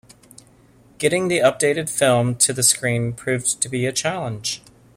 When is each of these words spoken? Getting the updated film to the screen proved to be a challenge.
Getting 0.97 1.27
the 1.27 1.41
updated 1.41 1.87
film 1.87 2.33
to 2.37 2.53
the 2.53 2.63
screen 2.63 3.13
proved 3.13 3.61
to 3.61 3.69
be 3.69 3.85
a 3.85 3.91
challenge. 3.91 4.63